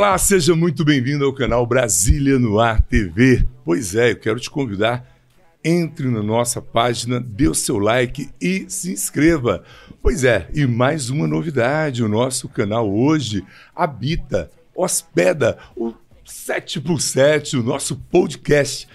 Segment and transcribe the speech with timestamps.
[0.00, 3.46] Olá, seja muito bem-vindo ao canal Brasília no Ar TV.
[3.62, 5.06] Pois é, eu quero te convidar,
[5.62, 9.62] entre na nossa página, dê o seu like e se inscreva.
[10.00, 13.44] Pois é, e mais uma novidade, o nosso canal hoje
[13.76, 15.92] habita, hospeda o
[16.26, 18.88] 7x7, o nosso podcast.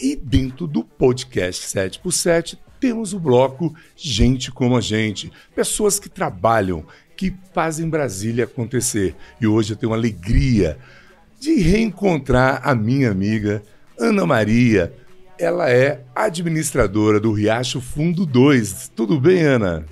[0.00, 6.86] E dentro do podcast 7x7 temos o bloco Gente como a Gente, pessoas que trabalham,
[7.16, 9.14] que fazem Brasília acontecer.
[9.40, 10.78] E hoje eu tenho a alegria
[11.40, 13.62] de reencontrar a minha amiga
[13.98, 14.92] Ana Maria.
[15.38, 18.92] Ela é administradora do Riacho Fundo 2.
[18.94, 19.84] Tudo bem, Ana?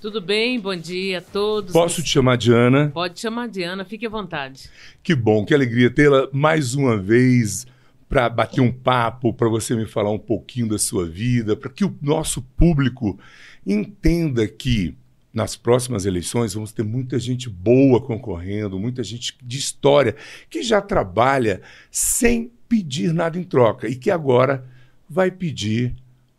[0.00, 1.72] Tudo bem, bom dia a todos.
[1.72, 2.90] Posso te chamar de Ana?
[2.92, 4.70] Pode chamar de Ana, fique à vontade.
[5.02, 7.66] Que bom, que alegria tê-la mais uma vez
[8.08, 11.84] para bater um papo, para você me falar um pouquinho da sua vida, para que
[11.84, 13.18] o nosso público
[13.66, 14.94] entenda que
[15.36, 20.16] nas próximas eleições vamos ter muita gente boa concorrendo, muita gente de história
[20.48, 24.66] que já trabalha sem pedir nada em troca e que agora
[25.06, 25.94] vai pedir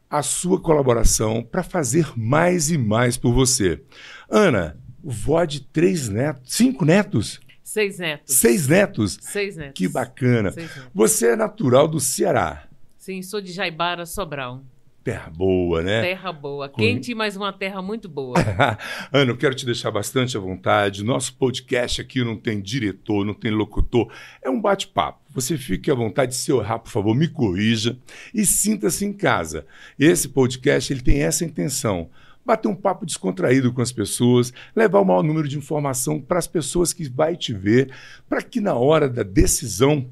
[0.10, 3.80] a sua colaboração para fazer mais e mais por você.
[4.28, 7.40] Ana, vó de três netos, cinco netos?
[7.64, 8.36] Seis netos.
[8.36, 9.20] Seis netos?
[9.22, 9.74] Seis netos.
[9.76, 10.50] Que bacana.
[10.50, 10.72] Netos.
[10.92, 12.68] Você é natural do Ceará.
[12.98, 14.64] Sim, sou de Jaibara, Sobral.
[15.08, 16.02] Terra boa, né?
[16.02, 16.68] Terra boa.
[16.68, 18.36] Quente, mas uma terra muito boa.
[19.10, 21.02] Ana, eu quero te deixar bastante à vontade.
[21.02, 24.12] Nosso podcast aqui não tem diretor, não tem locutor.
[24.42, 25.22] É um bate-papo.
[25.30, 26.36] Você fique à vontade.
[26.36, 27.98] Se eu errar, por favor, me corrija
[28.34, 29.66] e sinta-se em casa.
[29.98, 32.10] Esse podcast ele tem essa intenção.
[32.46, 36.48] Bater um papo descontraído com as pessoas, levar o maior número de informação para as
[36.48, 37.94] pessoas que vai te ver,
[38.28, 40.06] para que na hora da decisão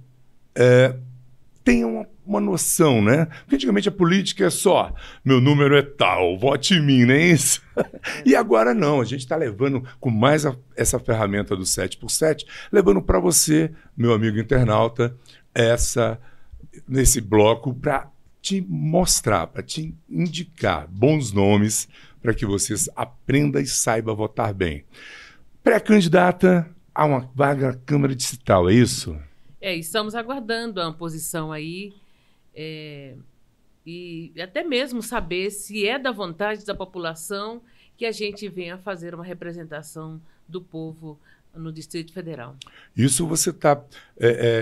[0.56, 0.96] é,
[1.66, 3.26] tenham uma, uma noção, né?
[3.42, 7.62] Porque antigamente a política é só meu número é tal, vote em mim, nem isso.
[8.26, 12.10] e agora não, a gente está levando com mais a, essa ferramenta do 7 por
[12.10, 15.16] 7 levando para você, meu amigo internauta,
[15.54, 16.20] essa
[16.88, 18.10] nesse bloco para
[18.42, 21.88] te mostrar, para te indicar bons nomes
[22.22, 24.84] para que vocês aprendam e saibam votar bem.
[25.64, 29.16] Pré-candidata a uma vaga na Câmara Distrital, é isso?
[29.62, 31.94] É, estamos aguardando a posição aí.
[32.56, 33.16] É,
[33.86, 37.62] e até mesmo saber se é da vontade da população
[37.98, 41.20] que a gente venha fazer uma representação do povo
[41.54, 42.56] no Distrito Federal.
[42.96, 43.82] Isso você está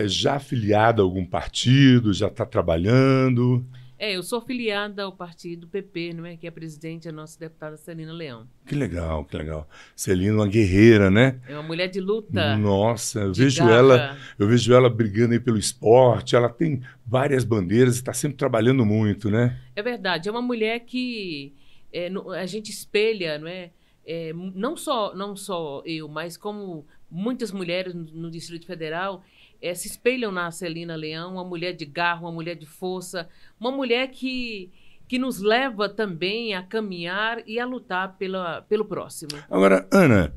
[0.06, 3.66] já afiliado a algum partido, já está trabalhando?
[3.98, 6.36] É, eu sou filiada ao partido PP, não é?
[6.36, 8.48] Que a presidente é a nossa deputada Celina Leão.
[8.66, 9.70] Que legal, que legal.
[9.96, 11.40] Celina, uma guerreira, né?
[11.48, 12.58] É uma mulher de luta.
[12.58, 13.72] Nossa, eu vejo garra.
[13.72, 16.36] ela, eu vejo ela brigando aí pelo esporte.
[16.36, 19.60] Ela tem várias bandeiras e está sempre trabalhando muito, né?
[19.76, 21.54] É verdade, é uma mulher que
[21.92, 23.72] é, a gente espelha, não é?
[24.06, 29.24] É, não só não só eu, mas como muitas mulheres no, no Distrito Federal
[29.62, 33.72] é, se espelham na Celina Leão, uma mulher de garra, uma mulher de força, uma
[33.72, 34.70] mulher que
[35.08, 39.32] que nos leva também a caminhar e a lutar pela, pelo próximo.
[39.50, 40.34] Agora, Ana,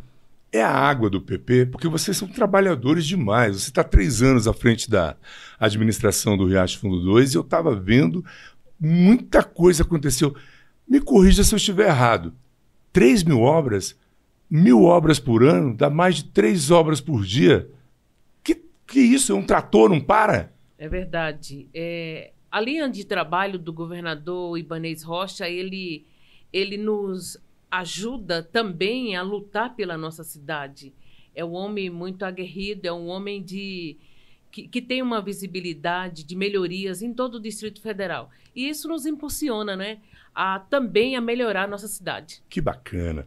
[0.52, 3.62] é a água do PP, porque vocês são trabalhadores demais.
[3.62, 5.16] Você está três anos à frente da
[5.58, 8.24] administração do Riacho Fundo 2 e eu estava vendo
[8.78, 10.34] muita coisa aconteceu.
[10.86, 12.34] Me corrija se eu estiver errado.
[12.96, 13.94] 3 mil obras,
[14.48, 17.70] mil obras por ano, dá mais de três obras por dia.
[18.42, 18.54] Que,
[18.86, 19.32] que isso?
[19.32, 20.50] É um trator, não para?
[20.78, 21.68] É verdade.
[21.74, 26.06] É, a linha de trabalho do governador Ibanez Rocha, ele,
[26.50, 27.36] ele nos
[27.70, 30.94] ajuda também a lutar pela nossa cidade.
[31.34, 33.98] É um homem muito aguerrido, é um homem de
[34.56, 38.30] que, que tem uma visibilidade de melhorias em todo o Distrito Federal.
[38.54, 39.98] E isso nos impulsiona, né?
[40.34, 42.42] A também a melhorar a nossa cidade.
[42.48, 43.26] Que bacana.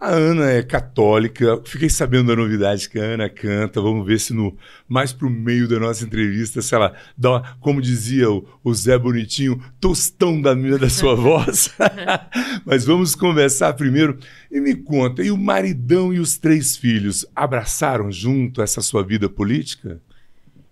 [0.00, 1.60] A Ana é católica.
[1.66, 3.80] Fiquei sabendo da novidade que a Ana canta.
[3.80, 4.56] Vamos ver se no
[4.88, 8.98] mais pro meio da nossa entrevista, se ela dá, uma, como dizia o, o Zé
[8.98, 11.74] Bonitinho, tostão da minha da sua voz.
[12.64, 14.18] Mas vamos conversar primeiro.
[14.50, 19.28] E me conta, e o maridão e os três filhos abraçaram junto essa sua vida
[19.28, 20.00] política?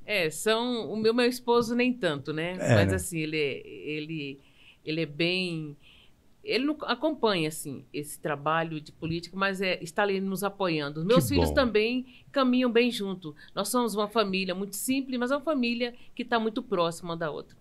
[0.05, 0.91] É, são.
[0.93, 2.53] O meu, meu esposo nem tanto, né?
[2.61, 2.95] É, Mas né?
[2.97, 4.41] assim, ele, é- ele,
[4.85, 5.77] ele é bem.
[6.45, 10.99] Ele não acompanha, assim, esse trabalho de política, mas é, está ali nos apoiando.
[11.01, 11.55] Os meus Que filhos bom.
[11.55, 13.33] também caminham bem junto.
[13.55, 17.31] Nós somos uma família muito simples, mas é uma família que está muito próxima da
[17.31, 17.57] outra.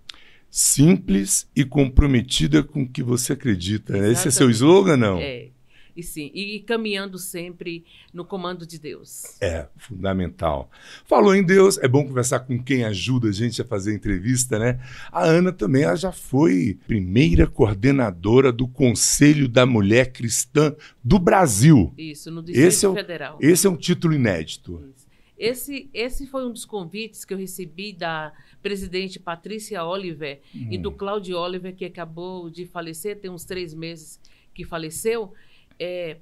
[0.49, 3.95] Simples e comprometida com o que você acredita.
[3.97, 4.53] Esse é seu Exatamente.
[4.55, 5.17] slogan, não?
[5.19, 5.49] É.
[5.95, 7.83] E sim, e caminhando sempre
[8.13, 9.23] no comando de Deus.
[9.41, 10.69] É, fundamental.
[11.05, 14.79] Falou em Deus, é bom conversar com quem ajuda a gente a fazer entrevista, né?
[15.11, 21.93] A Ana também ela já foi primeira coordenadora do Conselho da Mulher Cristã do Brasil.
[21.97, 23.37] Isso, no Distrito Esse é o- Federal.
[23.41, 24.81] Esse é um título inédito.
[24.95, 25.01] Isso.
[25.37, 30.67] Esse, esse foi um dos convites que eu recebi da presidente Patrícia Oliver Hum.
[30.69, 34.19] e do Claudio Oliver, que acabou de falecer, tem uns três meses
[34.53, 35.33] que faleceu,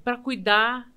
[0.04, 0.92] para cuidar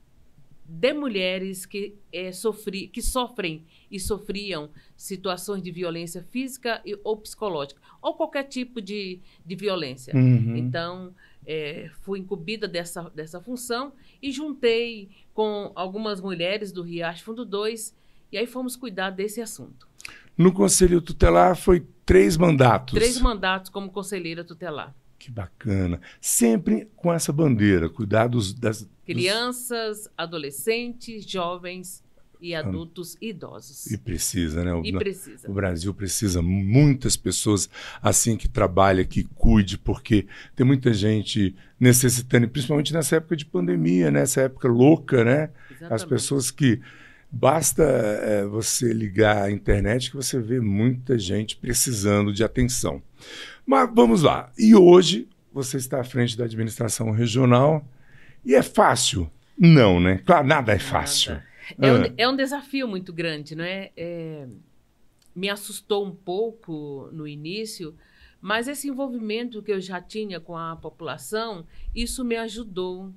[0.65, 7.17] de mulheres que, é, sofri, que sofrem e sofriam situações de violência física e, ou
[7.19, 10.15] psicológica, ou qualquer tipo de, de violência.
[10.17, 10.57] Uhum.
[10.57, 11.15] Então,
[11.47, 17.95] é, fui incumbida dessa, dessa função e juntei com algumas mulheres do Riacho Fundo 2
[18.31, 19.87] e aí fomos cuidar desse assunto.
[20.37, 22.95] No Conselho Tutelar foi três mandatos.
[22.95, 24.95] Três mandatos como conselheira tutelar.
[25.23, 26.01] Que bacana.
[26.21, 32.03] Sempre com essa bandeira, cuidar dos, das, Crianças, adolescentes, jovens
[32.41, 33.87] e adultos e idosos.
[33.87, 34.75] E precisa, né?
[34.75, 35.49] O, E precisa.
[35.49, 37.71] o Brasil precisa muitas pessoas
[38.03, 40.27] assim que trabalha, que cuide, porque
[40.57, 45.43] tem muita gente necessitando, principalmente nessa época de pandemia, nessa época louca, né?
[45.43, 46.09] As Exatamente.
[46.09, 46.81] pessoas que
[47.32, 53.02] basta é, você ligar a internet que você vê muita gente precisando de atenção.
[53.64, 54.52] Mas vamos lá.
[54.58, 57.84] E hoje você está à frente da administração regional
[58.44, 59.31] e é fácil?
[59.58, 60.19] Não, né?
[60.26, 61.32] Claro, nada é fácil.
[61.32, 61.44] Nada.
[61.79, 62.14] É, um, Ah.
[62.19, 63.90] é um desafio muito grande, não é?
[63.96, 64.46] É,
[65.34, 67.94] Me assustou um pouco no início,
[68.38, 71.64] mas esse envolvimento que eu já tinha com a população,
[71.94, 73.14] isso me ajudou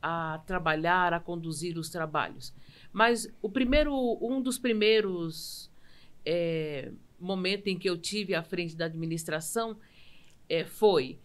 [0.00, 2.54] a trabalhar, a conduzir os trabalhos.
[2.92, 5.70] Mas o primeiro, um dos primeiros
[6.24, 9.76] é, momentos em que eu tive à frente da administração
[10.48, 11.18] é, foi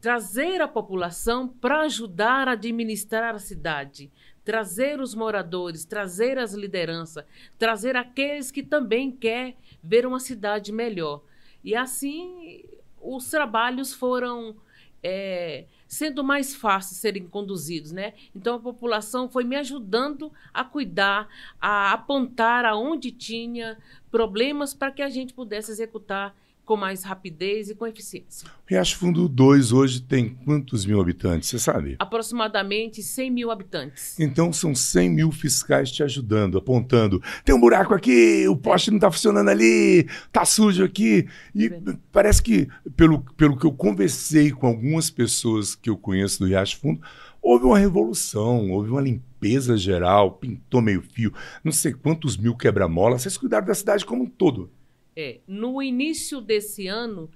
[0.00, 4.10] trazer a população para ajudar a administrar a cidade,
[4.44, 7.24] trazer os moradores, trazer as lideranças,
[7.58, 11.22] trazer aqueles que também quer ver uma cidade melhor.
[11.62, 12.62] E assim
[13.00, 14.56] os trabalhos foram
[15.02, 18.14] é, sendo mais fáceis serem conduzidos, né?
[18.34, 21.28] Então a população foi me ajudando a cuidar,
[21.60, 23.78] a apontar aonde tinha
[24.10, 26.34] problemas para que a gente pudesse executar
[26.64, 28.48] com mais rapidez e com eficiência.
[28.66, 31.96] Riacho Fundo 2 hoje tem quantos mil habitantes, você sabe?
[31.98, 34.18] Aproximadamente 100 mil habitantes.
[34.18, 37.22] Então são 100 mil fiscais te ajudando, apontando.
[37.44, 41.28] Tem um buraco aqui, o poste não está funcionando ali, tá sujo aqui.
[41.54, 41.98] E Verdade.
[42.10, 46.78] parece que, pelo, pelo que eu conversei com algumas pessoas que eu conheço do Riacho
[46.78, 47.00] Fundo,
[47.42, 51.32] houve uma revolução, houve uma limpeza geral, pintou meio fio,
[51.62, 53.18] não sei quantos mil quebra-mola.
[53.18, 54.70] Vocês cuidaram da cidade como um todo.
[55.16, 57.30] É, no início desse ano,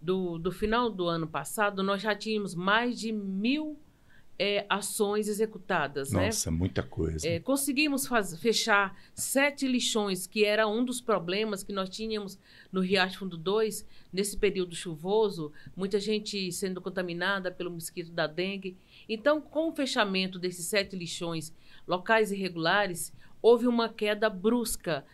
[0.00, 3.76] do, do final do ano passado, nós já tínhamos mais de mil
[4.38, 6.26] é, ações executadas, né?
[6.26, 7.28] Nossa, muita coisa.
[7.28, 12.38] É, conseguimos faz- fechar sete lixões, que era um dos problemas que nós tínhamos
[12.72, 18.76] no Riacho Fundo 2, nesse período chuvoso, muita gente sendo contaminada pelo mosquito da dengue.
[19.08, 21.52] Então, com o fechamento desses sete lixões
[21.86, 25.04] locais irregulares, houve uma queda brusca.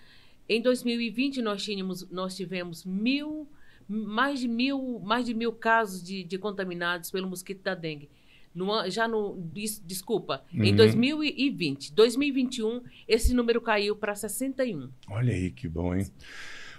[0.49, 3.47] Em 2020, nós, tínhamos, nós tivemos mil,
[3.89, 8.09] mais, de mil, mais de mil casos de, de contaminados pelo mosquito da dengue.
[8.55, 9.37] No já no.
[9.53, 10.77] des- Desculpa, em Uhum.
[10.77, 11.93] 2020.
[11.93, 14.89] 2021, esse número caiu para 61.
[15.11, 16.07] Olha aí que bom, hein?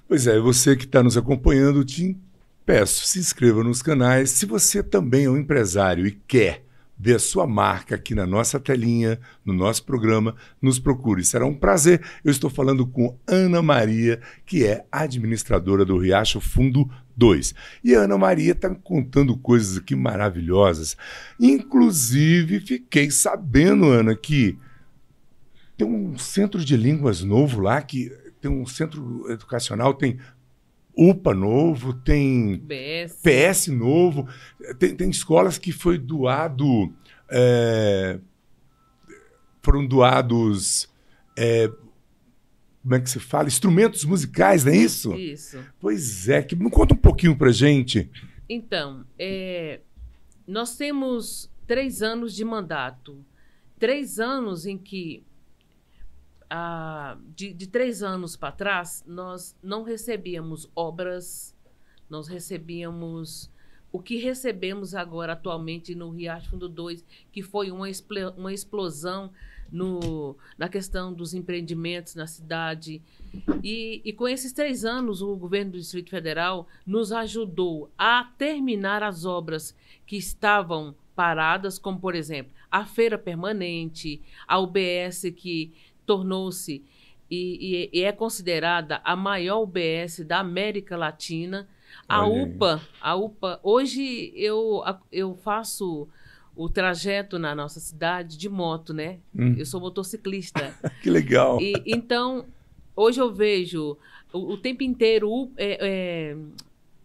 [0.07, 2.17] Pois é, você que está nos acompanhando, te
[2.65, 4.31] peço, se inscreva nos canais.
[4.31, 6.65] Se você também é um empresário e quer
[6.99, 11.23] ver a sua marca aqui na nossa telinha, no nosso programa, nos procure.
[11.23, 12.03] Será um prazer.
[12.23, 17.55] Eu estou falando com Ana Maria, que é administradora do Riacho Fundo 2.
[17.83, 20.97] E a Ana Maria está contando coisas aqui maravilhosas.
[21.39, 24.57] Inclusive, fiquei sabendo, Ana, que
[25.77, 30.17] tem um centro de línguas novo lá, que tem um centro educacional, tem
[30.99, 33.21] UPA novo, tem BS.
[33.21, 34.27] PS novo,
[34.77, 36.93] tem, tem escolas que foi doado.
[37.31, 38.19] é,
[39.61, 40.89] foram doados.
[41.37, 41.69] é,
[42.81, 43.47] como é que se fala?
[43.47, 45.13] Instrumentos musicais, não é isso?
[45.15, 45.59] Isso.
[45.79, 48.09] Pois é, que conta um pouquinho pra gente.
[48.47, 49.81] Então, é,
[50.47, 53.23] nós temos três anos de mandato.
[53.77, 55.23] Três anos em que,
[57.35, 61.55] de, de três anos para trás, nós não recebíamos obras,
[62.09, 63.51] nós recebíamos
[63.91, 67.87] o que recebemos agora atualmente no Riacho Fundo 2, que foi uma,
[68.37, 69.31] uma explosão
[69.71, 73.01] no, na questão dos empreendimentos na cidade.
[73.63, 79.03] E, e com esses três anos, o governo do Distrito Federal nos ajudou a terminar
[79.03, 79.75] as obras
[80.05, 85.73] que estavam paradas, como, por exemplo, a feira permanente, a UBS, que
[86.09, 86.83] tornou-se
[87.29, 91.67] e, e- e é considerada a maior UBS da América Latina.
[92.07, 92.43] A Olha aí.
[92.43, 96.07] UPA, a UPA, hoje eu, eu faço
[96.55, 99.19] o trajeto na nossa cidade de moto, né?
[99.37, 99.53] Hum.
[99.55, 100.75] Eu sou motociclista.
[101.03, 101.61] que legal.
[101.61, 102.45] E, então,
[102.95, 103.95] hoje eu vejo
[104.33, 106.37] o, o tempo inteiro é, é,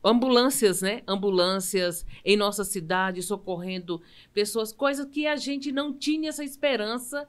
[0.03, 1.03] ambulâncias, né?
[1.07, 4.01] Ambulâncias em nossa cidade socorrendo
[4.33, 7.29] pessoas, coisas que a gente não tinha essa esperança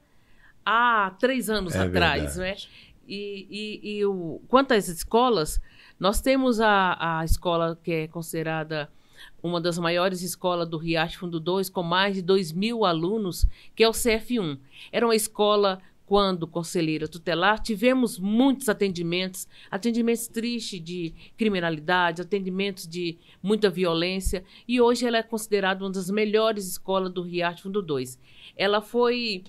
[0.66, 2.40] há três anos É atrás, verdade.
[2.40, 2.56] né?
[3.08, 5.62] E, e, e o, quanto às escolas,
[6.00, 8.90] nós temos a, a escola que é considerada
[9.42, 13.46] uma das maiores escolas do Riacho Fundo 2, com mais de 2 mil alunos,
[13.76, 14.58] que é o CF1.
[14.92, 23.18] Era uma escola, quando conselheira tutelar, tivemos muitos atendimentos, atendimentos tristes de criminalidade, atendimentos de
[23.42, 28.20] muita violência, e hoje ela é considerada uma das melhores escolas do Riacho Fundo 2.
[28.58, 29.44] Ela foi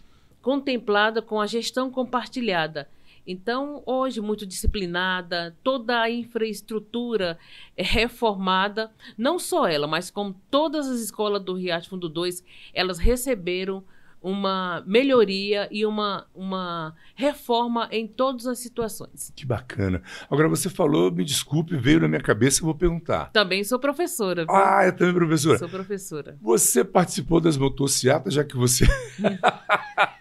[0.47, 2.89] contemplada com a gestão compartilhada.
[3.27, 7.37] Então, hoje, muito disciplinada, toda a infraestrutura
[7.77, 13.01] é reformada, não só ela, mas como todas as escolas do Riacho Fundo 2, elas
[13.01, 13.83] receberam
[14.27, 19.33] uma melhoria e uma, uma reforma em todas as situações.
[19.37, 20.03] Que bacana.
[20.29, 23.31] Agora, você falou, me desculpe, veio na minha cabeça, eu vou perguntar.
[23.31, 24.45] Também sou professora.
[24.45, 24.53] Viu?
[24.53, 25.59] Ah, é também professora.
[25.59, 26.37] Sou professora.
[26.43, 28.85] Você participou das motocicletas, já que você.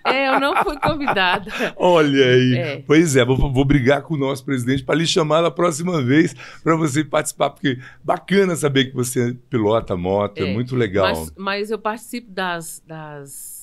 [0.05, 1.51] É, eu não fui convidada.
[1.75, 2.55] Olha aí.
[2.55, 2.83] É.
[2.85, 6.35] Pois é, vou, vou brigar com o nosso presidente para lhe chamar da próxima vez
[6.63, 11.07] para você participar, porque bacana saber que você pilota moto, é, É, muito legal.
[11.07, 13.54] Mas, mas eu participo das, das,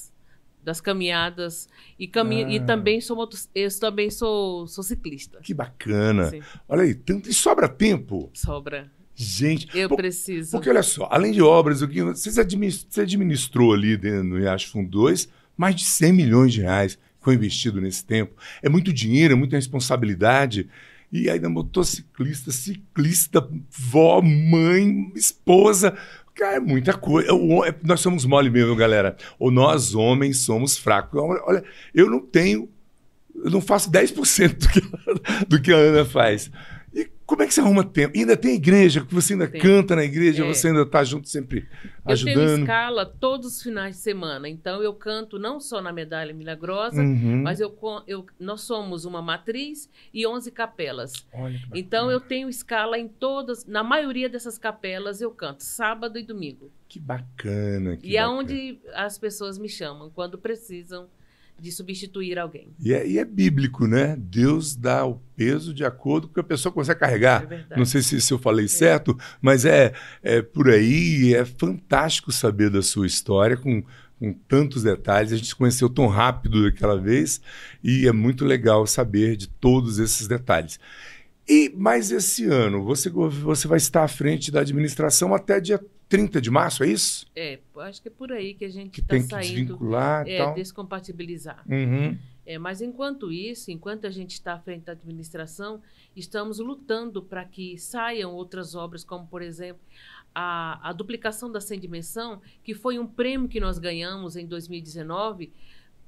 [0.64, 2.64] das caminhadas e, caminho, e Ah.
[2.64, 5.38] também sou moto, eu também sou, sou ciclista.
[5.42, 6.31] Que bacana.
[6.31, 8.31] Sim, Olha aí, tanto e sobra tempo.
[8.33, 8.90] sobra.
[9.14, 10.52] Gente, Eu por- preciso.
[10.52, 14.37] porque olha só, além de obras, o que você adminis- você administrou ali dentro no
[14.38, 18.35] Riacho Fundo 2 mais de 100 milhões de reais que foi investido nesse tempo.
[18.62, 20.69] É muito dinheiro, é muita responsabilidade.
[21.12, 25.95] E ainda motociclista, ciclista, vó, mãe, esposa.
[26.34, 27.32] Cara, é muita coisa.
[27.34, 29.16] O ho- é- Nós somos mole mesmo, galera.
[29.38, 31.20] Ou nós, homens, somos fracos.
[31.20, 31.62] Olha,
[31.94, 32.68] eu não tenho.
[33.34, 34.80] Eu não faço 10% do que,
[35.48, 36.50] do que a Ana faz.
[37.24, 38.16] Como é que você arruma tempo?
[38.16, 39.60] E ainda tem igreja, que você ainda Tem.
[39.60, 40.46] canta na igreja, É.
[40.46, 41.60] você ainda está junto sempre
[42.06, 42.60] Eu tenho ajudando.
[42.60, 44.48] escala todos os finais de semana.
[44.48, 47.42] Então eu canto não só na Medalha Milagrosa, Uhum.
[47.42, 47.74] mas eu,
[48.06, 51.12] eu, nós somos uma matriz e 11 capelas.
[51.74, 56.70] Então eu tenho escala em todas, na maioria dessas capelas eu canto, sábado e domingo.
[56.88, 57.96] Que bacana.
[57.96, 58.38] Que e é bacana.
[58.40, 61.08] onde as pessoas me chamam quando precisam
[61.62, 62.75] de substituir alguém.
[62.81, 64.16] E é, e é bíblico, né?
[64.19, 67.47] Deus dá o peso de acordo com o que a pessoa consegue carregar.
[67.71, 67.76] É.
[67.76, 69.92] Não sei se, se eu falei certo, mas é,
[70.25, 71.33] é por aí.
[71.33, 73.81] É fantástico saber da sua história com,
[74.19, 75.33] com tantos detalhes.
[75.33, 77.40] A gente se conheceu tão rápido daquela vez
[77.83, 80.81] e é muito legal saber de todos esses detalhes.
[81.49, 85.81] E mais esse ano, você, você vai estar à frente da administração até dia
[86.12, 87.26] 30 de março, é isso?
[87.35, 90.33] É, acho que é por aí que a gente está tem que saindo, desvincular e
[90.33, 90.54] é, tal.
[90.54, 91.64] descompatibilizar.
[91.66, 92.19] Uhum.
[92.45, 95.81] É, mas enquanto isso, enquanto a gente está à frente da administração,
[96.14, 99.81] estamos lutando para que saiam outras obras, como, por exemplo,
[100.35, 105.50] a, a duplicação da sem dimensão, que foi um prêmio que nós ganhamos em 2019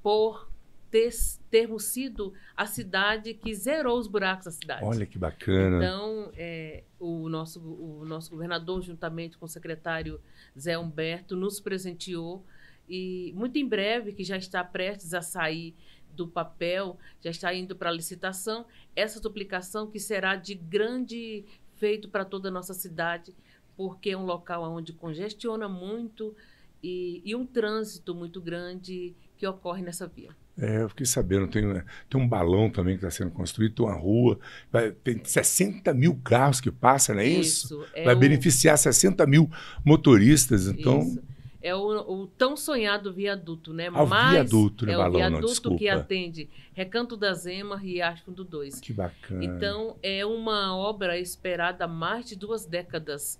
[0.03, 0.47] por
[0.95, 1.11] ter,
[1.51, 4.85] termos sido a cidade que zerou os buracos da cidade.
[4.85, 5.75] Olha que bacana.
[5.75, 10.21] Então, é, o, nosso, o nosso governador, juntamente com o secretário
[10.57, 12.45] Zé Humberto, nos presenteou
[12.87, 15.75] e muito em breve, que já está prestes a sair
[16.13, 21.43] do papel, já está indo para a licitação, essa duplicação que será de grande
[21.75, 23.35] feito para toda a nossa cidade,
[23.75, 26.33] porque é um local onde congestiona muito
[26.81, 30.33] e, e um trânsito muito grande que ocorre nessa via.
[30.57, 31.63] É, eu fiquei sabendo, tem,
[32.09, 34.39] tem um balão também que está sendo construído, tem uma rua,
[34.71, 37.85] vai, tem 60 mil carros que passam, não é isso?
[37.93, 39.49] é vai o- beneficiar 60 mil
[39.83, 40.99] motoristas, então...
[41.01, 41.21] Isso.
[41.61, 41.79] É o,
[42.21, 43.87] o tão sonhado viaduto, né?
[43.91, 45.09] Ah, o viaduto, né, é Balão?
[45.09, 45.77] o Não, viaduto desculpa.
[45.79, 48.79] que atende Recanto da Zema e Riacho Fundo 2.
[48.79, 49.43] Que bacana.
[49.43, 53.39] Então, é uma obra esperada há mais de duas décadas.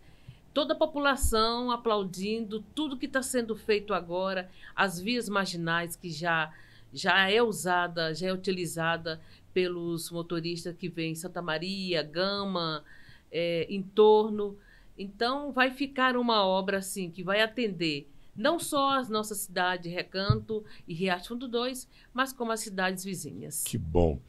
[0.56, 6.52] Toda a população aplaudindo tudo que está sendo feito agora, as vias marginais que já,
[6.96, 9.20] já é usada, já é utilizada
[9.54, 12.84] pelos motoristas que vêm em Santa Maria, Gama,
[13.32, 14.58] é, entorno.
[14.98, 20.64] Então, vai ficar uma obra assim que vai atender não só as nossas cidades, Recanto
[20.88, 23.64] e Riacho Fundo 2, mas como as cidades vizinhas.
[23.64, 24.20] Que bom.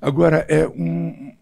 [0.00, 1.36] Agora, é um-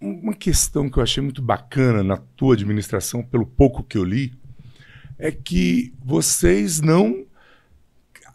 [0.00, 4.32] uma questão que eu achei muito bacana na tua administração, pelo pouco que eu li,
[5.18, 7.26] é que vocês não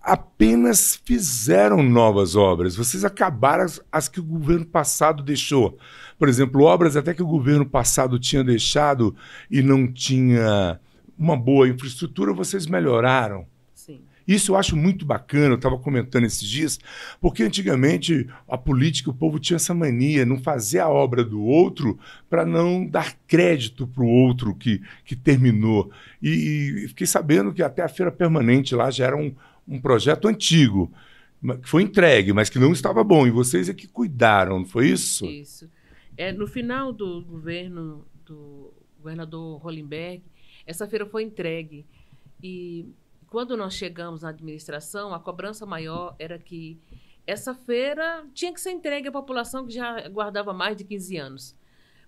[0.02, 5.78] apenas fizeram novas obras, vocês acabaram as, as que o governo passado deixou.
[6.18, 9.16] Por exemplo, obras até que o governo passado tinha deixado
[9.50, 10.80] e não tinha
[11.18, 13.46] uma boa infraestrutura, vocês melhoraram.
[13.76, 14.00] Sim.
[14.28, 16.80] Isso eu acho muito bacana, eu estava comentando esses dias,
[17.20, 22.00] porque antigamente a política, o povo tinha essa mania, não fazer a obra do outro
[22.30, 25.92] para não dar crédito para o outro que, que terminou.
[26.22, 29.34] E, e, fiquei sabendo que até a Feira Permanente lá já era um,
[29.70, 30.92] um projeto antigo,
[31.62, 33.28] que foi entregue, mas que não estava bom.
[33.28, 35.26] E vocês é que cuidaram, não foi isso?
[35.26, 35.70] Isso.
[36.18, 40.24] É, no final do governo do governador Hollenberg,
[40.66, 41.86] essa feira foi entregue.
[42.44, 42.86] E
[43.28, 46.78] quando nós chegamos na administração, a cobrança maior era que
[47.26, 51.56] essa feira tinha que ser entregue à população que já guardava mais de 15 anos.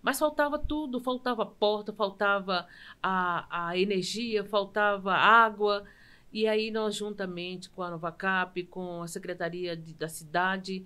[0.01, 2.67] Mas faltava tudo, faltava porta, faltava
[3.03, 5.83] a, a energia, faltava água.
[6.31, 10.85] E aí nós, juntamente com a Novacap, com a Secretaria de, da Cidade,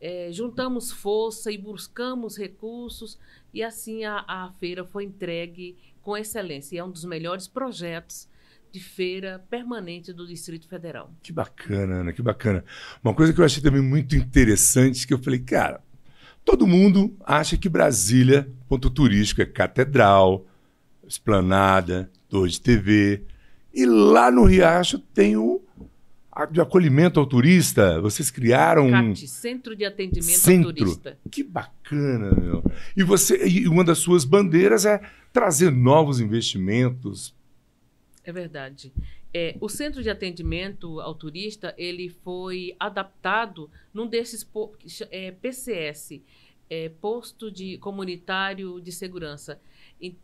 [0.00, 3.18] é, juntamos força e buscamos recursos
[3.52, 6.76] e assim a, a feira foi entregue com excelência.
[6.76, 8.28] E é um dos melhores projetos
[8.70, 11.12] de feira permanente do Distrito Federal.
[11.22, 12.64] Que bacana, Ana, que bacana.
[13.02, 15.80] Uma coisa que eu achei também muito interessante, que eu falei, cara,
[16.44, 20.44] todo mundo acha que Brasília, ponto turístico, é catedral,
[21.06, 23.24] esplanada, torre de TV.
[23.74, 25.60] E lá no Riacho tem o
[26.50, 30.68] de acolhimento ao turista, vocês criaram um Centro de Atendimento Centro.
[30.68, 31.18] ao Turista.
[31.30, 32.64] Que bacana, meu.
[32.96, 35.00] E você e uma das suas bandeiras é
[35.32, 37.32] trazer novos investimentos.
[38.24, 38.92] É verdade.
[39.32, 44.44] É, o Centro de Atendimento ao Turista ele foi adaptado num desses
[45.10, 46.20] é, PCS,
[46.68, 49.60] é, posto de comunitário de segurança.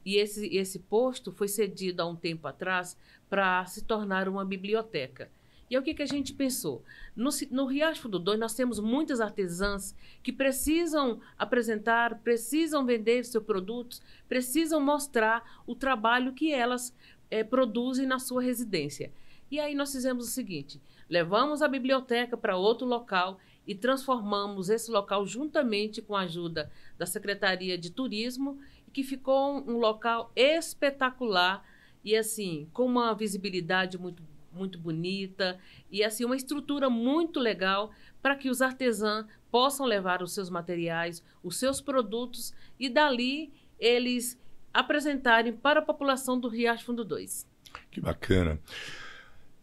[0.04, 2.96] E, esse, esse posto foi cedido há um tempo atrás
[3.28, 5.30] para se tornar uma biblioteca.
[5.70, 6.82] E o que, que a gente pensou?
[7.14, 13.44] No, no Riacho do Dois, nós temos muitas artesãs que precisam apresentar, precisam vender seus
[13.44, 16.92] produtos, precisam mostrar o trabalho que elas
[17.30, 19.12] é, produzem na sua residência.
[19.48, 24.90] E aí nós fizemos o seguinte: levamos a biblioteca para outro local e transformamos esse
[24.90, 28.58] local juntamente com a ajuda da Secretaria de Turismo,
[28.92, 31.64] que ficou um local espetacular
[32.04, 34.22] e assim, com uma visibilidade muito
[34.52, 35.58] muito bonita
[35.90, 41.22] e assim uma estrutura muito legal para que os artesãos possam levar os seus materiais,
[41.42, 44.38] os seus produtos e dali eles
[44.72, 47.46] apresentarem para a população do Riacho Fundo 2.
[47.90, 48.58] Que bacana.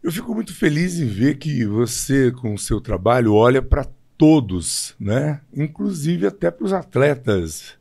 [0.02, 3.86] Eu fico muito feliz em ver que você, com o seu trabalho, olha para
[4.16, 5.40] todos, né?
[5.52, 7.77] inclusive até para os atletas.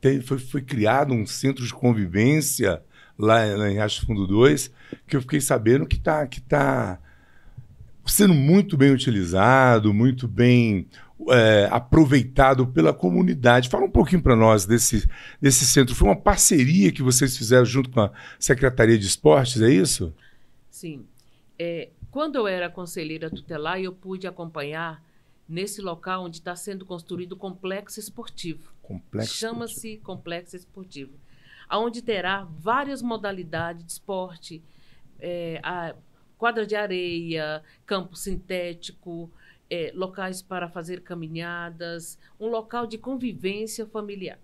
[0.00, 2.82] Tem, foi, foi criado um centro de convivência
[3.18, 4.70] lá, lá em Riacho Fundo 2,
[5.06, 7.00] que eu fiquei sabendo que está que tá
[8.06, 10.86] sendo muito bem utilizado, muito bem
[11.30, 13.68] é, aproveitado pela comunidade.
[13.68, 15.08] Fala um pouquinho para nós desse,
[15.40, 15.94] desse centro.
[15.94, 20.14] Foi uma parceria que vocês fizeram junto com a Secretaria de Esportes, é isso?
[20.70, 21.04] Sim.
[21.58, 25.02] É, quando eu era conselheira tutelar, eu pude acompanhar
[25.48, 28.70] nesse local onde está sendo construído o complexo esportivo.
[28.88, 31.12] Complexo Chama-se complexo esportivo
[31.76, 34.62] onde terá várias modalidades de esporte,
[35.18, 35.60] é,
[36.38, 39.30] quadra de areia, campo sintético,
[39.68, 44.38] é, locais para fazer caminhadas, um local de convivência familiar.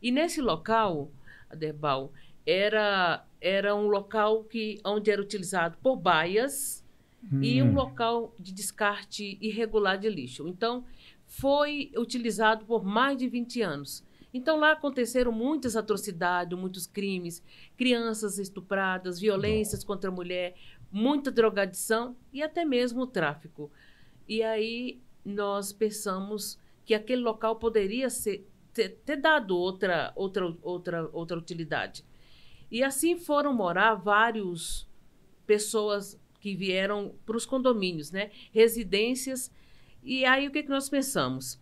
[0.00, 1.10] E nesse local,
[1.50, 2.10] Aderbal,
[2.46, 6.82] era, era um local que, onde era utilizado por baias
[7.30, 7.42] hum.
[7.42, 7.74] e um hum.
[7.74, 10.48] local de descarte irregular de lixo.
[10.48, 10.84] Então,
[11.32, 14.04] foi utilizado por mais de 20 anos.
[14.34, 17.42] Então lá aconteceram muitas atrocidades, muitos crimes,
[17.76, 20.54] crianças estupradas, violências contra a mulher,
[20.90, 23.70] muita drogadição e até mesmo o tráfico.
[24.28, 31.08] E aí nós pensamos que aquele local poderia ser, ter, ter dado outra, outra, outra,
[31.14, 32.04] outra utilidade.
[32.70, 34.86] E assim foram morar vários
[35.46, 38.30] pessoas que vieram para os condomínios, né?
[38.52, 39.50] Residências.
[40.02, 41.60] E aí o que, que nós pensamos?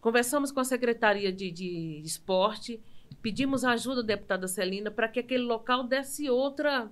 [0.00, 2.80] Conversamos com a Secretaria de, de Esporte,
[3.22, 6.90] pedimos ajuda da deputada Celina para que aquele local desse outra...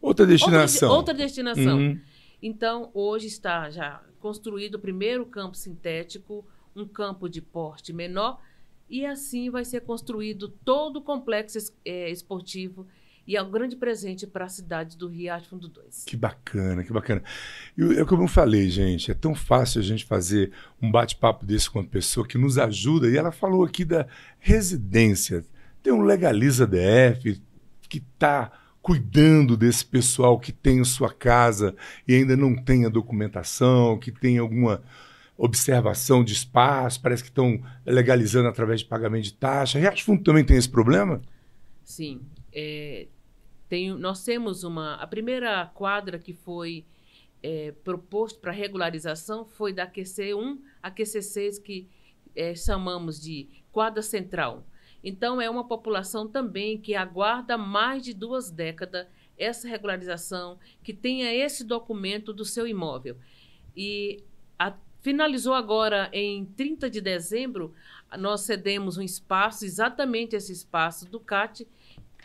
[0.00, 0.88] Outra destinação.
[0.88, 1.78] Outra, outra destinação.
[1.78, 2.00] Uhum.
[2.40, 8.40] Então, hoje está já construído o primeiro campo sintético, um campo de porte menor,
[8.88, 12.86] e assim vai ser construído todo o complexo é, esportivo
[13.26, 16.04] e é um grande presente para a cidade do Riacho Fundo 2.
[16.04, 17.22] Que bacana, que bacana.
[17.76, 21.70] E é como eu falei, gente, é tão fácil a gente fazer um bate-papo desse
[21.70, 23.08] com uma pessoa que nos ajuda.
[23.08, 24.06] E ela falou aqui da
[24.40, 25.44] residência.
[25.82, 27.40] Tem um Legaliza DF
[27.88, 28.50] que está
[28.82, 34.38] cuidando desse pessoal que tem sua casa e ainda não tem a documentação, que tem
[34.38, 34.82] alguma
[35.36, 39.78] observação de espaço, parece que estão legalizando através de pagamento de taxa.
[39.78, 41.22] Riacho Fundo também tem esse problema?
[41.84, 42.20] Sim,
[42.52, 43.06] é,
[43.72, 44.96] tem, nós temos uma.
[44.96, 46.84] A primeira quadra que foi
[47.42, 51.88] é, proposto para regularização foi da QC1 a QC6, que
[52.36, 54.66] é, chamamos de quadra central.
[55.02, 59.06] Então, é uma população também que aguarda mais de duas décadas
[59.38, 63.16] essa regularização, que tenha esse documento do seu imóvel.
[63.74, 64.22] E
[64.58, 67.74] a, finalizou agora em 30 de dezembro,
[68.18, 71.66] nós cedemos um espaço, exatamente esse espaço do CAT,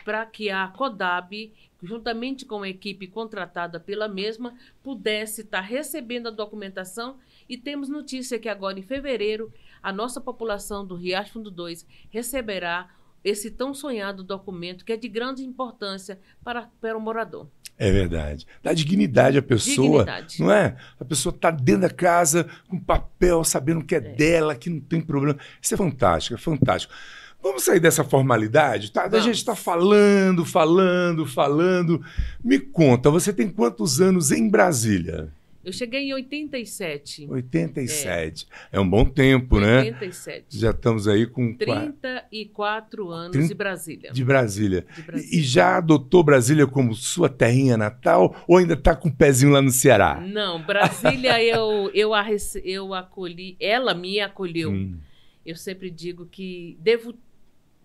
[0.08, 6.30] para que a CODAB, juntamente com a equipe contratada pela mesma, pudesse estar recebendo a
[6.30, 7.18] documentação.
[7.46, 12.88] E temos notícia que agora, em fevereiro, a nossa população do Riacho Fundo 2 receberá
[13.22, 17.46] esse tão sonhado documento que é de grande importância para, para o morador.
[17.76, 18.46] É verdade.
[18.62, 20.06] Dá dignidade à pessoa.
[20.06, 20.40] Dignidade.
[20.40, 20.74] Não é?
[20.98, 24.80] A pessoa está dentro da casa com papel, sabendo que é, é, dela, que não
[24.80, 25.38] tem problema.
[25.60, 26.94] Isso é fantástico, é fantástico.
[27.42, 28.90] Vamos sair dessa formalidade?
[28.90, 29.04] Tá?
[29.04, 32.04] A gente está falando, falando, falando.
[32.42, 35.32] Me conta, você tem quantos anos em Brasília?
[35.68, 37.26] Eu cheguei em 87.
[37.28, 38.46] 87.
[38.72, 39.60] É, é um bom tempo, 87.
[39.60, 39.98] né?
[39.98, 40.58] 87.
[40.58, 41.54] Já estamos aí com.
[41.54, 43.48] 34 anos 30...
[43.48, 44.12] de Brasília.
[44.12, 44.86] De Brasília.
[44.96, 45.38] De Brasília.
[45.38, 49.52] E já adotou Brasília como sua terrinha natal ou ainda está com o um pezinho
[49.52, 50.18] lá no Ceará?
[50.26, 52.24] Não, Brasília eu, eu, a,
[52.64, 54.70] eu acolhi, ela me acolheu.
[54.70, 54.96] Hum.
[55.44, 57.14] Eu sempre digo que devo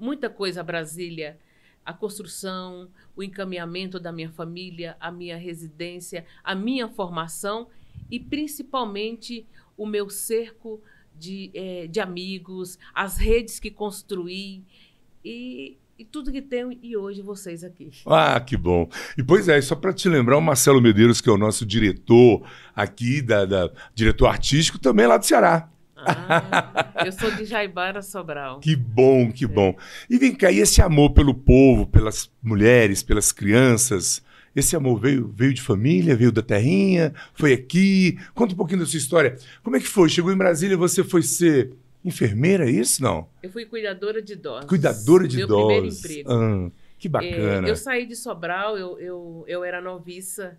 [0.04, 1.40] muita coisa a Brasília
[1.86, 7.68] a construção, o encaminhamento da minha família, a minha residência, a minha formação
[8.10, 9.46] e principalmente
[9.78, 10.82] o meu cerco
[11.16, 14.64] de, é, de amigos, as redes que construí
[15.24, 17.90] e, e tudo que tenho e hoje vocês aqui.
[18.06, 18.90] Ah, que bom.
[19.18, 22.48] E pois é, só para te lembrar, o Marcelo Medeiros, que é o nosso diretor
[22.76, 25.73] aqui, da, da diretor artístico, também é lá do Ceará.
[26.06, 28.60] Ah, eu sou de Jaibara Sobral.
[28.60, 29.48] Que bom, que é.
[29.48, 29.76] bom.
[30.10, 34.24] E vem cá, e esse amor pelo povo, pelas mulheres, pelas crianças,
[34.56, 38.18] esse amor veio, veio de família, veio da terrinha, foi aqui?
[38.34, 39.38] Conta um pouquinho da sua história.
[39.64, 40.10] Como é que foi?
[40.10, 41.74] Chegou em Brasília, você foi ser
[42.06, 43.28] enfermeira, é isso não?
[43.42, 44.66] Eu fui cuidadora de idosos.
[44.66, 46.02] Cuidadora de Meu idosos.
[46.02, 46.32] primeiro emprego.
[46.32, 47.68] Ah, que bacana.
[47.68, 50.58] É, eu saí de Sobral, eu, eu, eu era noviça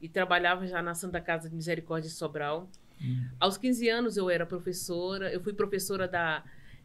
[0.00, 2.68] e trabalhava já na Santa Casa de Misericórdia de Sobral.
[3.00, 3.28] Hum.
[3.38, 6.44] Aos 15 anos eu era professora, eu fui professora da,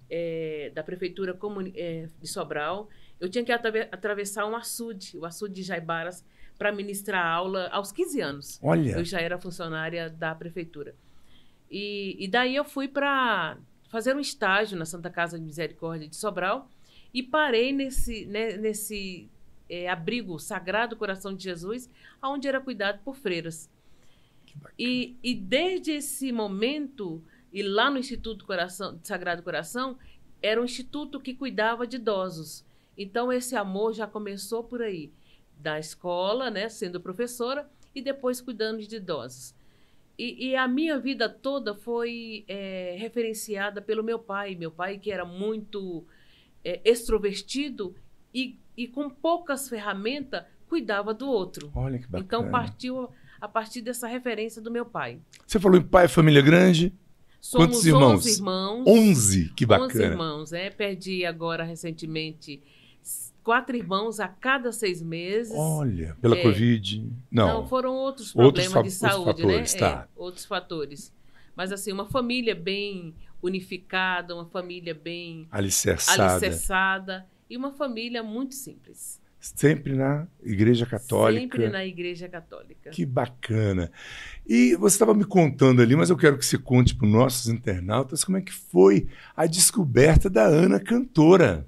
[0.10, 1.38] é, da Prefeitura
[1.76, 2.90] é, de Sobral.
[3.20, 6.26] Eu tinha que atravessar um açude, o açude de Jaibaras,
[6.58, 8.60] para ministrar aula aos 15 anos.
[8.62, 8.92] Olha!
[8.92, 10.96] Eu já era funcionária da Prefeitura.
[11.70, 13.58] E, e daí eu fui para
[13.90, 16.70] fazer um estágio na Santa Casa de Misericórdia de Sobral
[17.14, 19.30] e parei nesse, né, nesse
[19.70, 21.90] é, abrigo Sagrado Coração de Jesus,
[22.22, 23.70] onde era cuidado por freiras.
[24.78, 29.98] E, e desde esse momento, e lá no Instituto Coração, Sagrado Coração,
[30.42, 32.66] era um instituto que cuidava de idosos.
[32.98, 35.12] Então esse amor já começou por aí,
[35.58, 39.56] da escola, né, sendo professora e depois cuidando de idosos.
[40.18, 45.12] E, e a minha vida toda foi é, referenciada pelo meu pai, meu pai que
[45.12, 46.06] era muito
[46.64, 47.96] é, extrovertido
[48.34, 51.72] e, e com poucas ferramentas cuidava do outro.
[51.76, 52.24] Olha que bacana.
[52.24, 53.10] Então partiu
[53.44, 55.20] a partir dessa referência do meu pai.
[55.46, 56.94] Você falou em pai, família grande?
[57.42, 58.26] Somos Quantos irmãos?
[58.26, 58.88] 11 irmãos.
[58.88, 59.92] 11, que bacana.
[59.92, 60.70] 11 irmãos, é.
[60.70, 62.64] Perdi agora recentemente
[63.44, 65.52] quatro irmãos a cada seis meses.
[65.54, 66.42] Olha, pela é.
[66.42, 67.06] Covid.
[67.30, 67.48] Não.
[67.48, 69.80] Não, foram outros problemas outros de saúde, outros fatores, né?
[69.82, 70.08] Tá.
[70.08, 71.14] É, outros fatores.
[71.54, 76.32] Mas assim, uma família bem unificada, uma família bem alicerçada.
[76.32, 79.22] alicerçada e uma família muito simples.
[79.38, 81.42] Sempre na Igreja Católica.
[81.42, 82.73] Sempre na Igreja Católica.
[82.94, 83.92] Que bacana.
[84.48, 87.48] E você estava me contando ali, mas eu quero que você conte para os nossos
[87.48, 91.68] internautas como é que foi a descoberta da Ana cantora.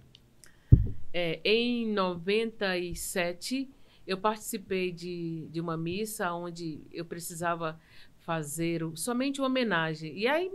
[1.12, 3.68] É, em 97,
[4.06, 7.80] eu participei de, de uma missa onde eu precisava
[8.20, 10.16] fazer somente uma homenagem.
[10.16, 10.52] E aí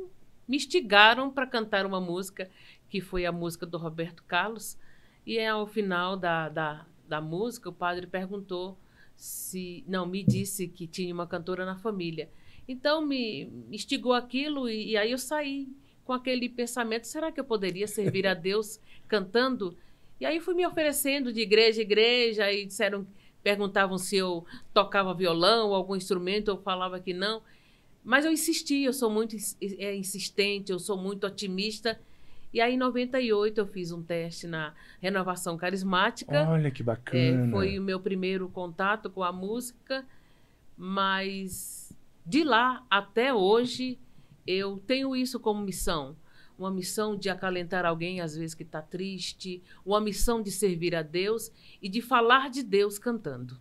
[0.46, 2.48] me instigaram para cantar uma música,
[2.88, 4.78] que foi a música do Roberto Carlos.
[5.26, 8.78] E ao final da, da, da música, o padre perguntou
[9.20, 9.85] se.
[9.87, 12.30] Não, me disse que tinha uma cantora na família.
[12.66, 15.68] Então me instigou aquilo e, e aí eu saí
[16.04, 19.76] com aquele pensamento: será que eu poderia servir a Deus cantando?
[20.18, 23.06] E aí fui me oferecendo de igreja em igreja e disseram,
[23.42, 27.42] perguntavam se eu tocava violão ou algum instrumento, eu falava que não.
[28.02, 29.37] Mas eu insisti, eu sou muito
[29.78, 32.00] é, insistente, eu sou muito otimista
[32.52, 36.48] e aí, em 98, eu fiz um teste na renovação carismática.
[36.48, 37.46] Olha que bacana.
[37.46, 40.04] É, foi o meu primeiro contato com a música,
[40.76, 43.98] mas de lá até hoje
[44.46, 46.16] eu tenho isso como missão.
[46.61, 51.03] Uma missão de acalentar alguém, às vezes que está triste, uma missão de servir a
[51.03, 53.57] Deus e de falar de Deus cantando.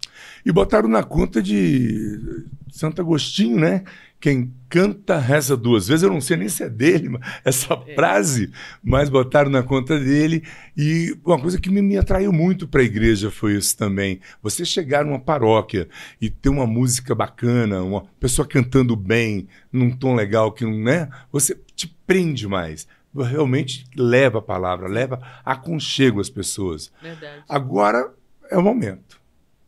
[0.45, 2.37] E botaram na conta de
[2.69, 3.83] Santo Agostinho, né?
[4.19, 6.03] Quem canta reza duas vezes.
[6.03, 7.95] Eu não sei nem se é dele essa é.
[7.95, 8.51] frase,
[8.83, 10.43] mas botaram na conta dele.
[10.75, 14.19] E uma coisa que me, me atraiu muito para a igreja foi isso também.
[14.43, 15.87] Você chegar numa paróquia
[16.19, 21.09] e ter uma música bacana, uma pessoa cantando bem, num tom legal que não né?
[21.31, 26.91] Você te prende mais realmente leva a palavra, leva aconchego às pessoas.
[27.01, 27.43] Verdade.
[27.49, 28.13] Agora
[28.51, 29.19] é o momento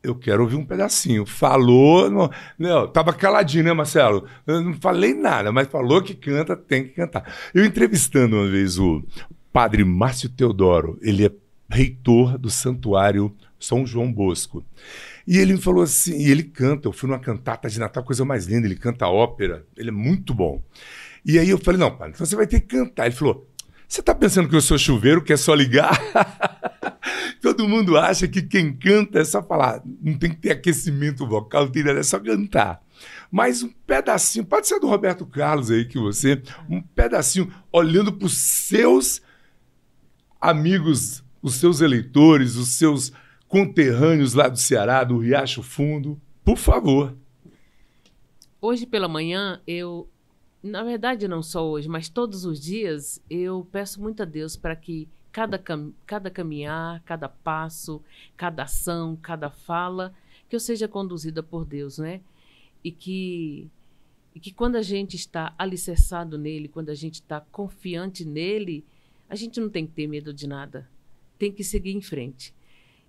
[0.04, 1.26] eu quero ouvir um pedacinho.
[1.26, 4.26] Falou, não, não, tava caladinho, né, Marcelo?
[4.48, 7.32] Eu não falei nada, mas falou que canta, tem que cantar.
[7.54, 9.04] Eu entrevistando uma vez o
[9.54, 11.32] padre Márcio Teodoro, ele é
[11.70, 14.66] reitor do Santuário São João Bosco.
[15.28, 18.26] E ele me falou assim, e ele canta, eu fui numa cantata de Natal, coisa
[18.26, 20.62] mais linda, ele canta ópera, ele é muito bom.
[21.24, 23.06] E aí eu falei, não, padre, então você vai ter que cantar.
[23.06, 23.48] Ele falou,
[23.88, 26.00] você está pensando que eu sou chuveiro, que é só ligar?
[27.42, 31.70] Todo mundo acha que quem canta é só falar, não tem que ter aquecimento vocal,
[31.76, 32.82] é só cantar.
[33.30, 38.26] Mas um pedacinho, pode ser do Roberto Carlos aí que você, um pedacinho olhando para
[38.26, 39.22] os seus
[40.40, 43.12] amigos, os seus eleitores, os seus
[43.48, 47.16] conterrâneos lá do Ceará, do Riacho Fundo, por favor.
[48.62, 50.08] Hoje pela manhã eu
[50.64, 54.76] na verdade, não só hoje, mas todos os dias, eu peço muito a Deus para
[54.76, 58.02] que cada, cam cada caminhar, cada passo,
[58.38, 60.14] cada ação, cada fala,
[60.48, 62.22] que eu seja conduzida por Deus, né?
[62.84, 63.70] E que,
[64.36, 68.84] e que quando a gente está alicerçado nele, quando a gente está confiante nele,
[69.30, 70.88] a gente não tem que ter medo de nada.
[71.40, 72.54] Tem que seguir em frente.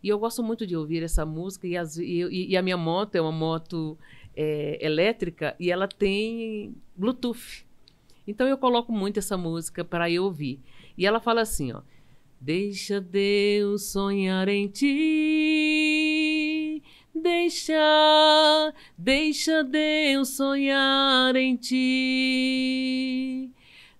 [0.02, 3.14] E eu gosto muito de ouvir essa música, e, as, e, e a minha moto
[3.14, 3.96] é uma moto
[4.36, 7.66] é, elétrica e ela tem Bluetooth.
[8.26, 10.60] Então eu coloco muito essa música para eu ouvir.
[10.96, 11.82] E ela fala assim, ó:
[12.40, 16.82] Deixa Deus sonhar em ti.
[17.14, 23.50] Deixa, deixa Deus sonhar em ti.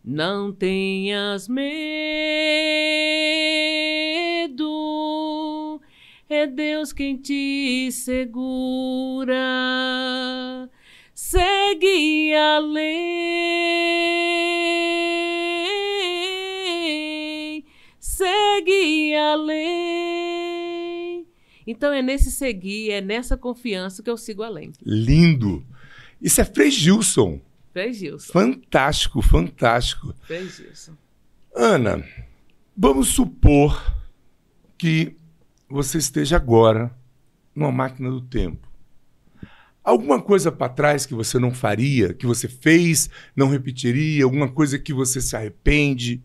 [0.04, 3.61] Não tenhas medo
[6.32, 9.36] é Deus quem te segura.
[11.14, 12.92] Segue a lei,
[18.00, 19.62] segue a lei.
[21.66, 24.72] Então é nesse seguir, é nessa confiança que eu sigo além.
[24.84, 25.64] Lindo!
[26.20, 27.40] Isso é Frei Gilson.
[27.72, 28.32] Frei Gilson.
[28.32, 30.14] Fantástico, fantástico.
[30.22, 30.92] Frei Gilson.
[31.54, 32.04] Ana,
[32.76, 33.94] vamos supor
[34.78, 35.16] que
[35.72, 36.94] você esteja agora
[37.54, 38.70] numa máquina do tempo.
[39.82, 44.78] Alguma coisa para trás que você não faria, que você fez, não repetiria, alguma coisa
[44.78, 46.22] que você se arrepende,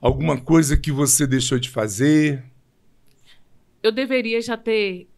[0.00, 2.44] alguma coisa que você deixou de fazer?
[3.82, 5.08] Eu deveria já ter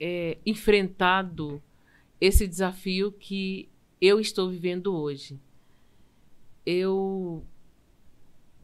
[0.00, 1.62] é, enfrentado
[2.20, 3.68] esse desafio que
[4.00, 5.38] eu estou vivendo hoje.
[6.64, 7.44] Eu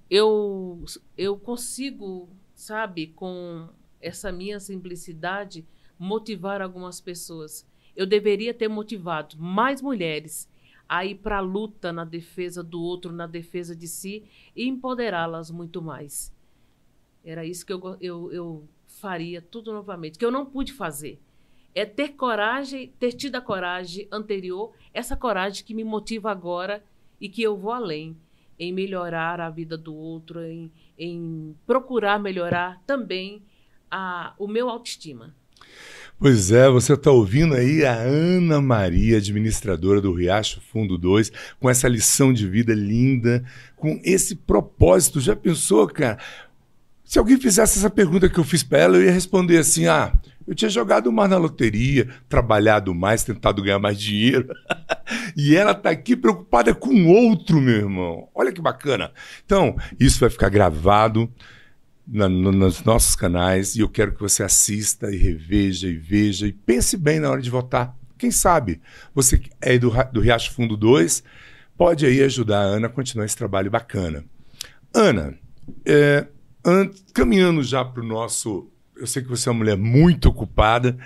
[0.08, 0.84] eu
[1.18, 3.68] eu consigo, sabe, com
[4.00, 5.64] essa minha simplicidade
[5.98, 7.66] motivar algumas pessoas.
[7.94, 10.48] Eu deveria ter motivado mais mulheres
[10.88, 14.24] a ir para a luta na defesa do outro, na defesa de si
[14.56, 16.34] e empoderá-las muito mais.
[17.24, 21.20] Era isso que eu, eu, eu faria tudo novamente, que eu não pude fazer.
[21.74, 26.82] É ter coragem, ter tido a coragem anterior, essa coragem que me motiva agora
[27.20, 28.16] e que eu vou além
[28.58, 33.42] em melhorar a vida do outro, em, em procurar melhorar também
[33.90, 35.34] a, o meu autoestima.
[36.18, 41.70] Pois é, você está ouvindo aí a Ana Maria, administradora do Riacho Fundo 2, com
[41.70, 43.42] essa lição de vida linda,
[43.74, 45.18] com esse propósito.
[45.18, 46.18] Já pensou, cara?
[47.02, 50.12] Se alguém fizesse essa pergunta que eu fiz para ela, eu ia responder assim: ah,
[50.46, 54.46] eu tinha jogado mais na loteria, trabalhado mais, tentado ganhar mais dinheiro.
[55.34, 58.28] e ela está aqui preocupada com outro, meu irmão.
[58.34, 59.10] Olha que bacana.
[59.46, 61.32] Então, isso vai ficar gravado
[62.10, 66.46] na, no, nos nossos canais e eu quero que você assista e reveja e veja
[66.46, 67.96] e pense bem na hora de votar.
[68.18, 68.80] Quem sabe
[69.14, 71.22] você é do, do Riacho Fundo 2,
[71.78, 74.24] pode aí ajudar a Ana a continuar esse trabalho bacana.
[74.92, 75.38] Ana,
[75.86, 76.26] é,
[76.64, 78.68] an, caminhando já para o nosso.
[78.96, 80.98] Eu sei que você é uma mulher muito ocupada,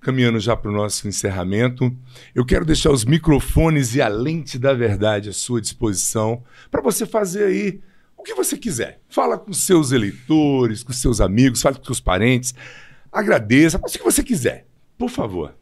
[0.00, 1.96] caminhando já para o nosso encerramento.
[2.34, 7.06] Eu quero deixar os microfones e a lente da verdade à sua disposição para você
[7.06, 7.80] fazer aí
[8.18, 9.00] o que você quiser.
[9.08, 12.54] Fala com seus eleitores, com seus amigos, fale com seus parentes.
[13.10, 14.66] Agradeça, faça o que você quiser.
[14.98, 15.54] Por favor.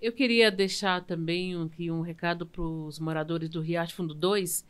[0.00, 4.64] Eu queria deixar também aqui um recado para os moradores do Riacho Fundo 2.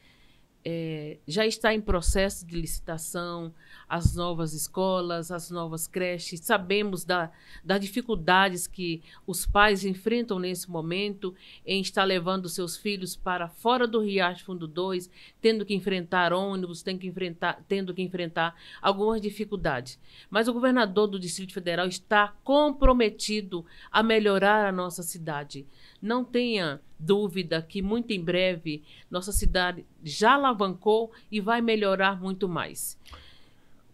[0.64, 3.54] é, já está em processo de licitação
[3.88, 6.40] as novas escolas, as novas creches.
[6.40, 7.30] Sabemos da,
[7.64, 13.86] das dificuldades que os pais enfrentam nesse momento em estar levando seus filhos para fora
[13.86, 19.20] do Riacho Fundo 2, tendo que enfrentar ônibus, tendo que enfrentar, tendo que enfrentar algumas
[19.20, 19.98] dificuldades.
[20.28, 25.66] Mas o governador do Distrito Federal está comprometido a melhorar a nossa cidade.
[26.00, 32.48] Não tenha dúvida que muito em breve nossa cidade já alavancou e vai melhorar muito
[32.48, 32.98] mais.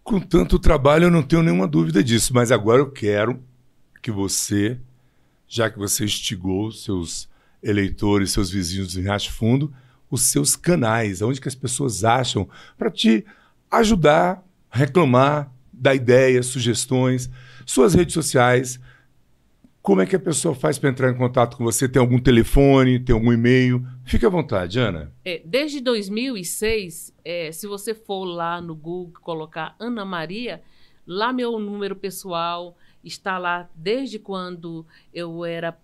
[0.05, 3.43] Com tanto trabalho, eu não tenho nenhuma dúvida disso, mas agora eu quero
[4.03, 4.79] que você,
[5.49, 7.27] já que você instigou seus
[7.63, 9.73] eleitores, seus vizinhos em Riacho Fundo,
[10.11, 13.25] os seus canais, onde que as pessoas acham para te
[13.71, 17.31] ajudar, reclamar, dar ideias, sugestões,
[17.65, 18.79] suas redes sociais,
[19.85, 21.87] como é que a pessoa faz para entrar em contato com você?
[21.87, 23.87] Tem algum telefone, tem algum e-mail?
[24.03, 25.13] Fique à vontade, Ana.
[25.23, 30.63] É, desde 2006, é, se você for lá no Google colocar Ana Maria,
[31.07, 35.79] lá meu número pessoal está lá desde quando eu era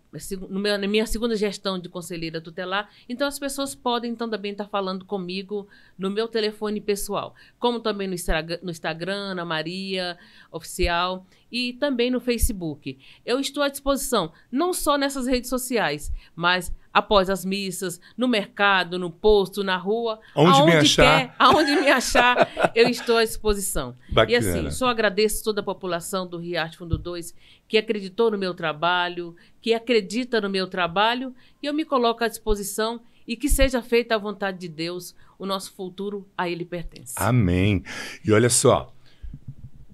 [0.49, 2.91] na minha segunda gestão de conselheira tutelar.
[3.09, 8.09] Então as pessoas podem então também estar falando comigo no meu telefone pessoal, como também
[8.09, 8.17] no,
[8.63, 10.19] no Instagram, Ana Maria
[10.51, 12.99] Oficial e também no Facebook.
[13.25, 18.99] Eu estou à disposição, não só nessas redes sociais, mas após as missas, no mercado,
[18.99, 23.25] no posto, na rua, onde aonde me achar, quer, aonde me achar, eu estou à
[23.25, 23.97] disposição.
[24.09, 24.33] Bacana.
[24.33, 27.35] E assim, só agradeço toda a população do Riacho Fundo 2
[27.69, 32.29] que acreditou no meu trabalho, que acredita no meu trabalho, e eu me coloco à
[32.29, 37.15] disposição e que seja feita a vontade de Deus, o nosso futuro a ele pertence.
[37.17, 37.85] Amém.
[38.25, 38.93] E olha só,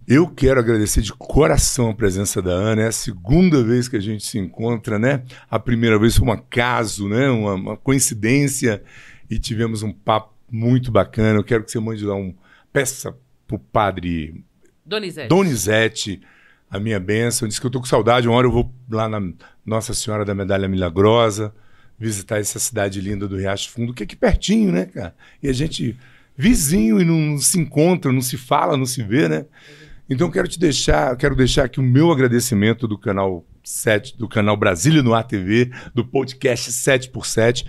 [0.06, 2.82] eu quero agradecer de coração a presença da Ana.
[2.82, 5.24] É a segunda vez que a gente se encontra, né?
[5.50, 7.28] A primeira vez foi um acaso, né?
[7.28, 8.82] Uma, uma coincidência
[9.28, 11.38] e tivemos um papo muito bacana.
[11.38, 12.34] Eu quero que você mande lá um
[12.72, 13.16] peça
[13.46, 14.44] pro padre
[14.84, 15.28] Donizete.
[15.28, 16.20] Donizete
[16.70, 17.48] a minha bênção.
[17.48, 18.28] Disse que eu tô com saudade.
[18.28, 19.20] Uma hora eu vou lá na
[19.64, 21.52] Nossa Senhora da Medalha Milagrosa
[21.98, 25.14] visitar essa cidade linda do Riacho Fundo, que é aqui pertinho, né, cara?
[25.42, 25.96] E a gente
[26.36, 29.46] vizinho e não se encontra, não se fala, não se vê, né?
[30.08, 34.56] Então quero te deixar, quero deixar aqui o meu agradecimento do canal 7, do canal
[34.56, 37.66] Brasília no ATV, do podcast 7 por 7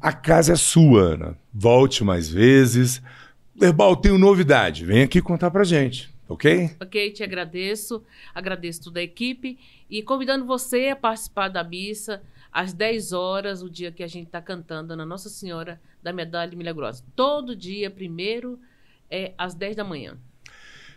[0.00, 1.38] A casa é sua, Ana.
[1.52, 3.02] Volte mais vezes.
[3.60, 4.86] Herbal, tenho novidade.
[4.86, 6.70] Vem aqui contar pra gente, ok?
[6.80, 8.02] Ok, te agradeço.
[8.34, 9.58] Agradeço toda a equipe
[9.90, 14.26] e convidando você a participar da missa às 10 horas, o dia que a gente
[14.26, 17.04] está cantando na Nossa Senhora da Medalha Milagrosa.
[17.14, 18.58] Todo dia, primeiro,
[19.10, 20.16] é às 10 da manhã.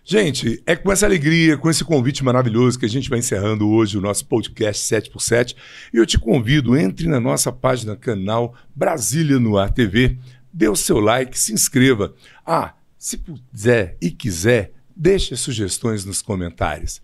[0.05, 3.97] Gente, é com essa alegria, com esse convite maravilhoso que a gente vai encerrando hoje
[3.97, 5.55] o nosso podcast 7x7.
[5.93, 10.17] E eu te convido, entre na nossa página canal Brasília no Ar TV,
[10.51, 12.13] dê o seu like, se inscreva.
[12.45, 17.01] Ah, se puder e quiser, deixe sugestões nos comentários.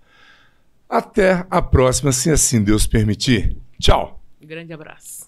[0.89, 3.55] Até a próxima, se assim Deus permitir.
[3.79, 4.21] Tchau.
[4.41, 5.27] Grande abraço.